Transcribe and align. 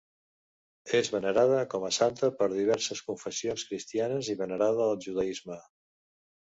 És 0.99 1.11
venerada 1.15 1.59
com 1.75 1.85
a 1.91 1.91
santa 1.99 2.31
per 2.41 2.49
diverses 2.55 3.05
confessions 3.13 3.69
cristianes 3.71 4.35
i 4.37 4.41
venerada 4.45 4.91
al 4.91 5.01
judaisme. 5.09 5.65